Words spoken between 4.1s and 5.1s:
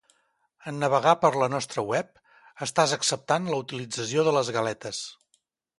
de les galetes.